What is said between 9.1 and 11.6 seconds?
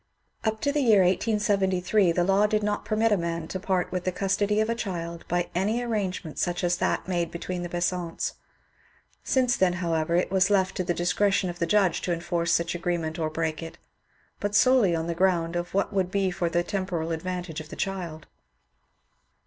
since then, however, it was left to the discretion of